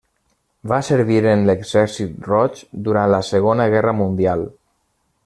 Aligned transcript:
Va 0.71 0.79
servir 0.87 1.19
en 1.33 1.43
l'Exèrcit 1.49 2.25
Roig 2.31 2.63
durant 2.87 3.13
la 3.15 3.21
Segona 3.29 3.69
Guerra 3.75 3.95
Mundial. 4.03 4.43